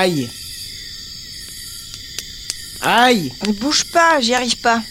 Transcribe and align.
Aïe. 0.00 0.30
Aïe. 2.80 3.32
Ne 3.46 3.52
bouge 3.52 3.84
pas, 3.92 4.18
j'y 4.18 4.32
arrive 4.32 4.56
pas. 4.56 4.82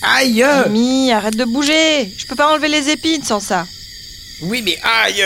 Aïe. 0.00 0.42
Mimi, 0.70 1.12
arrête 1.12 1.36
de 1.36 1.44
bouger. 1.44 2.10
Je 2.16 2.24
peux 2.24 2.36
pas 2.36 2.50
enlever 2.50 2.68
les 2.68 2.88
épines 2.88 3.22
sans 3.22 3.40
ça. 3.40 3.66
Oui, 4.40 4.62
mais 4.62 4.78
aïe. 4.82 5.22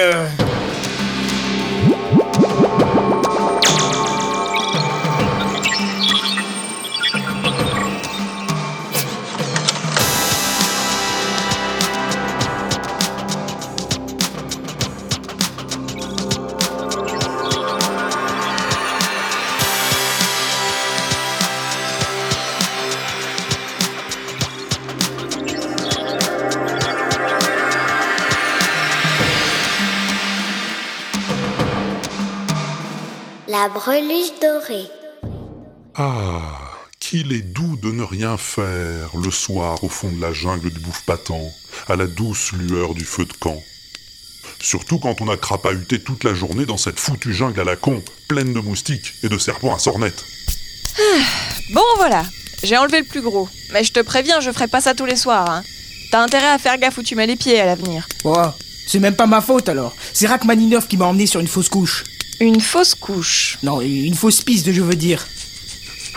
La 33.50 33.68
breluche 33.68 34.30
dorée. 34.40 34.86
Ah, 35.96 36.70
qu'il 37.00 37.32
est 37.32 37.42
doux 37.42 37.76
de 37.82 37.90
ne 37.90 38.04
rien 38.04 38.36
faire 38.36 39.10
le 39.16 39.32
soir 39.32 39.82
au 39.82 39.88
fond 39.88 40.08
de 40.08 40.20
la 40.20 40.32
jungle 40.32 40.70
du 40.70 40.78
bouffe-patent, 40.78 41.50
à 41.88 41.96
la 41.96 42.06
douce 42.06 42.52
lueur 42.52 42.94
du 42.94 43.04
feu 43.04 43.24
de 43.24 43.32
camp. 43.32 43.60
Surtout 44.60 45.00
quand 45.00 45.20
on 45.20 45.28
a 45.28 45.36
crapahuté 45.36 46.00
toute 46.00 46.22
la 46.22 46.32
journée 46.32 46.64
dans 46.64 46.76
cette 46.76 47.00
foutue 47.00 47.34
jungle 47.34 47.58
à 47.58 47.64
la 47.64 47.74
con, 47.74 48.04
pleine 48.28 48.54
de 48.54 48.60
moustiques 48.60 49.14
et 49.24 49.28
de 49.28 49.36
serpents 49.36 49.74
à 49.74 49.80
sornettes. 49.80 50.24
Bon, 51.72 51.82
voilà. 51.96 52.22
J'ai 52.62 52.76
enlevé 52.76 53.00
le 53.00 53.06
plus 53.06 53.22
gros. 53.22 53.48
Mais 53.72 53.82
je 53.82 53.92
te 53.92 54.00
préviens, 54.00 54.38
je 54.38 54.52
ferai 54.52 54.68
pas 54.68 54.80
ça 54.80 54.94
tous 54.94 55.06
les 55.06 55.16
soirs. 55.16 55.50
Hein. 55.50 55.64
T'as 56.12 56.22
intérêt 56.22 56.50
à 56.50 56.58
faire 56.58 56.78
gaffe 56.78 56.98
où 56.98 57.02
tu 57.02 57.16
mets 57.16 57.26
les 57.26 57.36
pieds 57.36 57.58
à 57.58 57.66
l'avenir. 57.66 58.06
Oh, 58.22 58.36
c'est 58.86 59.00
même 59.00 59.16
pas 59.16 59.26
ma 59.26 59.40
faute 59.40 59.68
alors. 59.68 59.96
C'est 60.12 60.28
Rachmaninov 60.28 60.86
qui 60.86 60.96
m'a 60.96 61.06
emmené 61.06 61.26
sur 61.26 61.40
une 61.40 61.48
fausse 61.48 61.68
couche. 61.68 62.04
Une 62.40 62.60
fausse 62.60 62.94
couche. 62.94 63.58
Non, 63.62 63.80
une 63.80 64.14
fausse 64.14 64.40
piste, 64.40 64.72
je 64.72 64.80
veux 64.80 64.94
dire. 64.94 65.26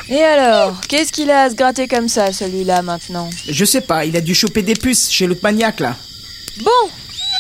Et 0.10 0.22
alors, 0.22 0.80
qu'est-ce 0.88 1.12
qu'il 1.12 1.30
a 1.30 1.44
à 1.44 1.50
se 1.50 1.56
gratter 1.56 1.88
comme 1.88 2.08
ça, 2.08 2.32
celui-là, 2.32 2.82
maintenant? 2.82 3.30
Je 3.48 3.66
sais 3.66 3.82
pas, 3.82 4.06
il 4.06 4.16
a 4.18 4.22
dû 4.22 4.34
choper 4.34 4.62
des 4.62 4.74
puces 4.74 5.12
chez 5.12 5.28
l'autre 5.28 5.42
maniaque 5.44 5.80
là. 5.80 5.96
Bon. 6.58 6.90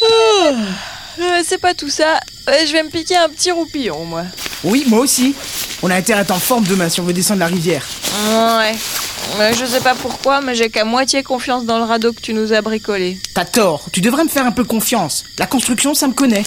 Euh, 0.02 0.52
euh, 1.22 1.42
c'est 1.46 1.58
pas 1.58 1.74
tout 1.74 1.90
ça. 1.90 2.20
Euh, 2.50 2.66
je 2.68 2.74
vais 2.74 2.84
me 2.84 2.90
piquer 2.90 3.16
un 3.18 3.30
petit 3.30 3.52
roupillon, 3.52 4.06
moi. 4.06 4.24
Oui, 4.64 4.86
moi 4.88 5.00
aussi. 5.00 5.36
On 5.82 5.90
a 5.90 5.96
intérêt 5.96 6.20
à 6.20 6.24
être 6.24 6.32
en 6.32 6.40
forme 6.40 6.66
demain 6.66 6.90
si 6.90 7.00
on 7.00 7.04
veut 7.04 7.14
descendre 7.14 7.40
la 7.40 7.48
rivière. 7.48 7.86
Ouais. 8.30 8.76
Ouais, 9.40 9.52
je 9.54 9.66
sais 9.66 9.80
pas 9.80 9.96
pourquoi, 9.96 10.42
mais 10.42 10.54
j'ai 10.54 10.70
qu'à 10.70 10.86
moitié 10.86 11.24
confiance 11.24 11.66
dans 11.66 11.80
le 11.80 11.86
radeau 11.86 12.14
que 12.14 12.22
tu 12.22 12.34
nous 12.34 12.54
as 12.54 12.62
bricolé. 12.62 13.18
T'as 13.34 13.46
tort, 13.46 13.86
tu 13.92 14.00
devrais 14.00 14.24
me 14.24 14.30
faire 14.30 14.46
un 14.46 14.52
peu 14.52 14.64
confiance. 14.64 15.24
La 15.40 15.48
construction, 15.48 15.96
ça 15.96 16.08
me 16.08 16.14
connaît. 16.14 16.44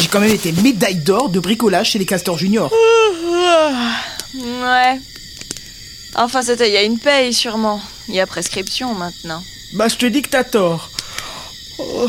J'ai 0.00 0.08
quand 0.08 0.18
même 0.20 0.34
été 0.34 0.50
médaille 0.50 0.96
d'or 0.96 1.28
de 1.28 1.38
bricolage 1.38 1.90
chez 1.90 1.98
les 2.00 2.06
Castors 2.06 2.38
Junior. 2.38 2.72
Ouais. 4.34 5.00
Enfin, 6.16 6.42
c'était 6.42 6.68
il 6.68 6.74
y 6.74 6.76
a 6.76 6.82
une 6.82 6.98
paye, 6.98 7.32
sûrement. 7.32 7.80
Il 8.08 8.14
y 8.14 8.20
a 8.20 8.26
prescription 8.26 8.94
maintenant. 8.94 9.42
Bah, 9.74 9.86
je 9.88 9.96
te 9.96 10.06
dis 10.06 10.22
que 10.22 10.30
t'as 10.30 10.44
tort. 10.44 10.90
Oh, 11.78 12.08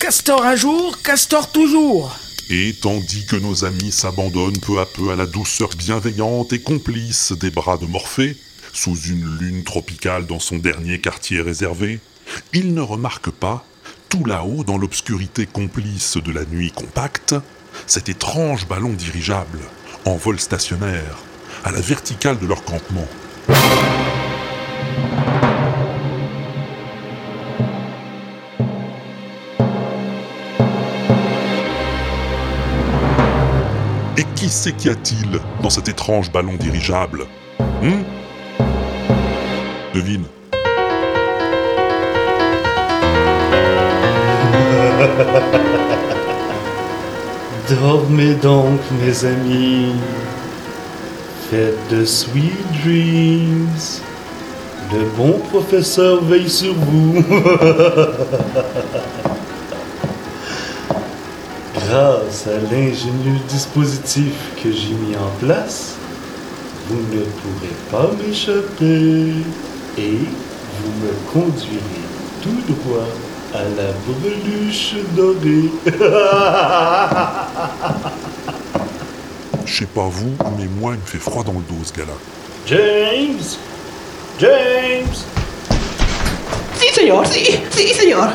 Castor 0.00 0.44
un 0.44 0.56
jour, 0.56 1.00
Castor 1.02 1.50
toujours. 1.50 2.16
Et 2.50 2.74
tandis 2.80 3.26
que 3.26 3.36
nos 3.36 3.66
amis 3.66 3.92
s'abandonnent 3.92 4.58
peu 4.58 4.80
à 4.80 4.86
peu 4.86 5.10
à 5.10 5.16
la 5.16 5.26
douceur 5.26 5.68
bienveillante 5.76 6.52
et 6.54 6.60
complice 6.60 7.32
des 7.32 7.50
bras 7.50 7.76
de 7.76 7.84
Morphée, 7.84 8.36
sous 8.72 8.96
une 8.96 9.38
lune 9.38 9.64
tropicale 9.64 10.26
dans 10.26 10.38
son 10.38 10.58
dernier 10.58 11.00
quartier 11.00 11.40
réservé, 11.40 12.00
ils 12.52 12.74
ne 12.74 12.80
remarquent 12.80 13.30
pas, 13.30 13.64
tout 14.08 14.24
là-haut 14.24 14.64
dans 14.64 14.78
l'obscurité 14.78 15.46
complice 15.46 16.16
de 16.16 16.32
la 16.32 16.44
nuit 16.44 16.72
compacte, 16.72 17.34
cet 17.86 18.08
étrange 18.08 18.66
ballon 18.66 18.92
dirigeable, 18.92 19.60
en 20.04 20.16
vol 20.16 20.38
stationnaire, 20.38 21.18
à 21.64 21.72
la 21.72 21.80
verticale 21.80 22.38
de 22.38 22.46
leur 22.46 22.64
campement. 22.64 23.06
Et 34.16 34.24
qui 34.34 34.48
sait 34.48 34.72
qu'y 34.72 34.88
a-t-il 34.88 35.40
dans 35.62 35.70
cet 35.70 35.88
étrange 35.88 36.32
ballon 36.32 36.56
dirigeable? 36.56 37.26
Hum 37.82 38.04
Dormez 47.68 48.34
donc, 48.34 48.78
mes 49.02 49.24
amis. 49.24 49.94
Faites 51.50 51.76
de 51.90 52.04
sweet 52.04 52.54
dreams. 52.82 53.66
Le 54.92 55.04
bon 55.16 55.40
professeur 55.50 56.22
veille 56.24 56.48
sur 56.48 56.74
vous. 56.74 57.24
Grâce 61.74 62.46
à 62.46 62.60
l'ingénieux 62.70 63.40
dispositif 63.48 64.32
que 64.62 64.70
j'ai 64.70 64.94
mis 64.94 65.16
en 65.16 65.30
place, 65.40 65.96
vous 66.88 67.02
ne 67.14 67.22
pourrez 67.22 67.74
pas 67.90 68.10
m'échapper 68.22 69.32
et 69.98 70.18
vous 70.80 70.92
me 71.04 71.12
conduirez 71.32 72.04
tout 72.42 72.62
droit 72.72 73.08
à 73.54 73.62
la 73.62 73.92
breluche 74.06 74.94
dorée. 75.16 75.70
Je 79.64 79.78
sais 79.80 79.86
pas 79.86 80.08
vous, 80.08 80.34
mais 80.58 80.66
moi, 80.80 80.92
il 80.94 81.00
me 81.00 81.04
fait 81.06 81.18
froid 81.18 81.42
dans 81.44 81.52
le 81.52 81.58
dos, 81.58 81.82
ce 81.84 81.92
gars-là. 81.92 82.14
James 82.66 83.58
James 84.40 85.14
Sí, 86.78 86.86
señor, 86.94 87.26
sí, 87.26 87.58
sí, 87.70 87.88
señor. 87.94 88.28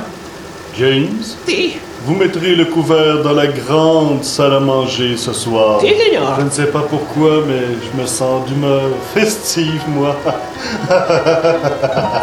James? 0.78 1.24
Sí, 1.48 1.78
Vous 2.06 2.16
mettrez 2.16 2.56
le 2.56 2.66
couvert 2.66 3.24
dans 3.24 3.32
la 3.32 3.48
grande 3.48 4.26
salle 4.26 4.54
à 4.54 4.60
manger 4.60 5.16
ce 5.16 5.32
soir. 5.32 5.80
sí, 5.80 5.88
señor. 5.88 6.36
Je 6.38 6.46
ne 6.46 6.50
sais 6.50 6.66
pas 6.66 6.82
pourquoi, 6.90 7.44
mais 7.48 7.62
je 7.82 8.02
me 8.02 8.06
sens 8.06 8.46
d'humeur 8.46 8.90
festive, 9.14 9.84
moi. 9.88 10.16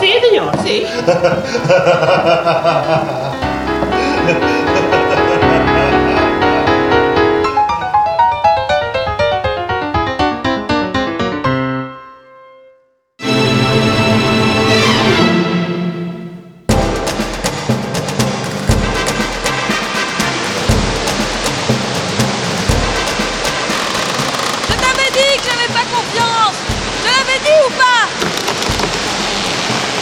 Sí, 0.00 0.10
señor, 0.22 0.52
sí. 0.64 0.84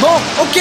Bon, 0.09 0.43
ok. 0.43 0.59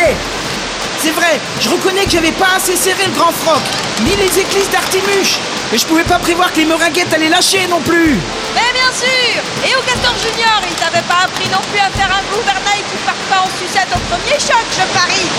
C'est 0.99 1.11
vrai, 1.11 1.39
je 1.61 1.69
reconnais 1.69 2.03
que 2.03 2.11
j'avais 2.11 2.33
pas 2.33 2.57
assez 2.57 2.75
serré 2.75 3.05
le 3.05 3.13
grand 3.13 3.31
froc, 3.31 3.61
ni 4.01 4.13
les 4.15 4.39
éclisses 4.39 4.69
d'Artimuche. 4.69 5.37
Mais 5.71 5.77
je 5.77 5.85
pouvais 5.85 6.03
pas 6.03 6.19
prévoir 6.19 6.51
que 6.51 6.57
les 6.57 6.65
meringuettes 6.65 7.13
allaient 7.13 7.29
lâcher 7.29 7.65
non 7.69 7.79
plus. 7.79 8.17
Mais 8.55 8.71
bien 8.73 8.91
sûr 8.93 9.41
Et 9.65 9.75
au 9.75 9.81
Castor 9.81 10.15
Junior, 10.17 10.59
il 10.67 10.75
t'avait 10.75 11.05
pas 11.07 11.25
appris 11.25 11.47
non 11.49 11.61
plus 11.71 11.79
à 11.79 11.89
faire 11.91 12.09
un 12.11 12.23
gouvernail 12.35 12.83
qui 12.89 12.97
part 13.05 13.15
pas 13.29 13.45
en 13.45 13.49
sucette 13.59 13.87
au 13.95 13.99
premier 14.09 14.39
choc, 14.39 14.65
je 14.71 14.85
parie 14.97 15.29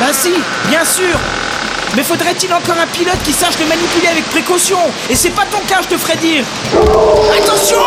Ben 0.00 0.12
si, 0.12 0.34
bien 0.68 0.84
sûr. 0.84 1.18
Mais 1.94 2.02
faudrait-il 2.02 2.52
encore 2.52 2.76
un 2.80 2.86
pilote 2.86 3.22
qui 3.24 3.32
sache 3.32 3.58
le 3.60 3.66
manipuler 3.66 4.08
avec 4.08 4.24
précaution? 4.30 4.78
Et 5.08 5.14
c'est 5.14 5.30
pas 5.30 5.44
ton 5.50 5.60
cas, 5.66 5.82
je 5.82 5.88
te 5.88 5.98
ferai 5.98 6.16
dire. 6.16 6.44
Attention 7.38 7.78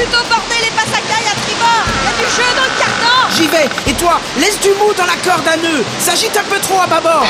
plutôt 0.00 0.24
bordé 0.30 0.54
les 0.62 0.70
passes 0.70 0.94
à 0.94 1.00
caille 1.02 1.28
à 1.28 1.34
tribord 1.44 1.84
Il 2.00 2.04
y 2.04 2.08
a 2.08 2.16
du 2.16 2.28
jeu 2.34 2.48
dans 2.56 2.64
le 2.64 2.70
carton. 2.78 3.16
J'y 3.36 3.46
vais. 3.48 3.68
Et 3.86 3.94
toi, 3.94 4.18
laisse 4.38 4.58
du 4.60 4.70
mou 4.70 4.94
dans 4.94 5.04
la 5.04 5.16
corde 5.16 5.46
à 5.46 5.56
nœud 5.58 5.84
S'agite 5.98 6.36
un 6.38 6.44
peu 6.44 6.58
trop 6.58 6.80
à 6.80 6.86
bâbord 6.86 7.26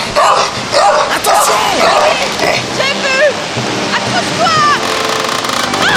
Attention. 1.17 1.55
J'ai 2.77 2.93
vu. 2.95 3.35
Accroche-toi 3.97 4.47
ah. 5.83 5.97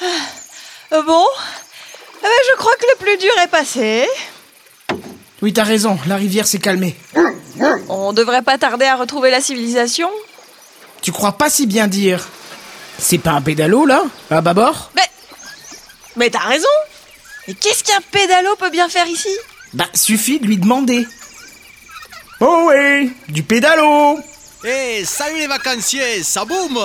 ah. 0.00 0.06
ah. 0.92 1.02
Bon? 1.04 1.26
Je 2.54 2.58
crois 2.58 2.72
que 2.76 2.86
le 2.92 3.04
plus 3.04 3.16
dur 3.18 3.32
est 3.42 3.48
passé. 3.48 4.06
Oui, 5.42 5.52
t'as 5.52 5.64
raison, 5.64 5.98
la 6.06 6.16
rivière 6.16 6.46
s'est 6.46 6.58
calmée. 6.60 6.94
On 7.88 8.12
devrait 8.12 8.42
pas 8.42 8.58
tarder 8.58 8.84
à 8.84 8.94
retrouver 8.96 9.30
la 9.30 9.40
civilisation. 9.40 10.08
Tu 11.02 11.10
crois 11.10 11.32
pas 11.32 11.50
si 11.50 11.66
bien 11.66 11.88
dire 11.88 12.28
C'est 12.98 13.18
pas 13.18 13.32
un 13.32 13.42
pédalo, 13.42 13.86
là 13.86 14.04
À 14.30 14.40
bâbord 14.40 14.90
Mais, 14.94 15.10
mais 16.16 16.30
t'as 16.30 16.46
raison. 16.46 16.68
Mais 17.46 17.54
qu'est-ce 17.54 17.82
qu'un 17.84 18.00
pédalo 18.10 18.54
peut 18.56 18.70
bien 18.70 18.88
faire 18.88 19.06
ici? 19.06 19.28
Bah, 19.72 19.88
suffit 19.92 20.38
de 20.38 20.46
lui 20.46 20.56
demander. 20.56 21.06
Oh 22.40 22.70
oui, 22.70 23.12
du 23.28 23.42
pédalo 23.42 24.18
Eh, 24.64 25.04
salut 25.04 25.38
les 25.40 25.46
vacanciers, 25.48 26.22
ça 26.22 26.44
boum? 26.44 26.78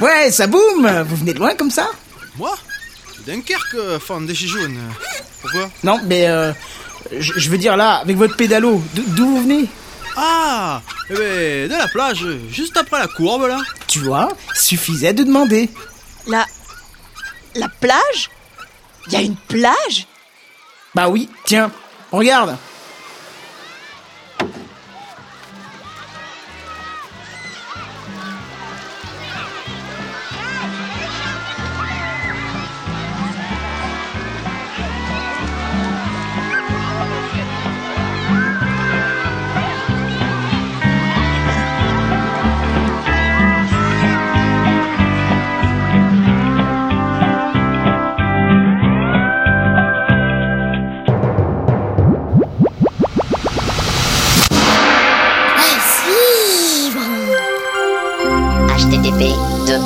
Ouais, 0.00 0.30
ça 0.30 0.46
boum 0.46 1.04
Vous 1.08 1.16
venez 1.16 1.34
de 1.34 1.38
loin 1.40 1.54
comme 1.54 1.70
ça? 1.70 1.90
Moi? 2.36 2.56
Dunkerque, 3.26 3.98
fan 4.00 4.26
de 4.26 4.34
Chijoun. 4.34 4.76
Pourquoi 5.40 5.70
Non, 5.84 6.00
mais 6.04 6.26
euh, 6.28 6.52
je 7.18 7.32
je 7.36 7.50
veux 7.50 7.58
dire 7.58 7.76
là, 7.76 7.96
avec 7.96 8.16
votre 8.16 8.36
pédalo, 8.36 8.82
d'o- 8.94 9.02
d'où 9.08 9.26
vous 9.26 9.42
venez? 9.42 9.66
Ah 10.16 10.82
Eh 11.10 11.14
ben, 11.14 11.68
de 11.70 11.74
la 11.76 11.88
plage, 11.88 12.26
juste 12.50 12.76
après 12.76 12.98
la 12.98 13.06
courbe, 13.06 13.46
là. 13.46 13.58
Tu 13.86 14.00
vois, 14.00 14.28
suffisait 14.54 15.12
de 15.14 15.22
demander. 15.24 15.70
La... 16.26 16.46
La 17.54 17.68
plage? 17.68 18.30
Il 19.06 19.12
y 19.12 19.16
a 19.16 19.20
une 19.22 19.36
plage? 19.36 20.06
Bah 20.94 21.08
oui, 21.08 21.28
tiens, 21.44 21.70
regarde. 22.10 22.56